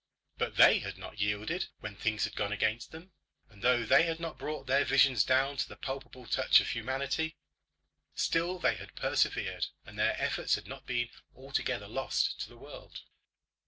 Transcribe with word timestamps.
But 0.39 0.55
they 0.57 0.79
had 0.79 0.97
not 0.97 1.19
yielded 1.19 1.67
when 1.79 1.95
things 1.95 2.23
had 2.23 2.35
gone 2.35 2.51
against 2.51 2.89
them; 2.91 3.11
and 3.51 3.61
though 3.61 3.85
they 3.85 4.01
had 4.01 4.19
not 4.19 4.39
brought 4.39 4.65
their 4.65 4.83
visions 4.83 5.23
down 5.23 5.57
to 5.57 5.69
the 5.69 5.75
palpable 5.75 6.25
touch 6.25 6.59
of 6.59 6.69
humanity, 6.69 7.37
still 8.15 8.57
they 8.57 8.73
had 8.73 8.95
persevered, 8.95 9.67
and 9.85 9.99
their 9.99 10.19
efforts 10.19 10.55
had 10.55 10.65
not 10.65 10.87
been 10.87 11.09
altogether 11.35 11.87
lost 11.87 12.39
to 12.39 12.49
the 12.49 12.57
world. 12.57 13.01